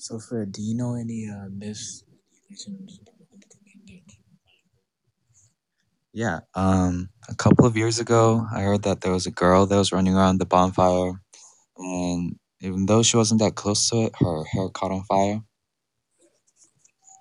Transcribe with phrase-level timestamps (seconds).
[0.00, 2.04] So, Fred, do you know any uh, myths.
[6.12, 9.76] Yeah, um, a couple of years ago, I heard that there was a girl that
[9.76, 11.20] was running around the bonfire,
[11.78, 15.42] and even though she wasn't that close to it, her hair caught on fire.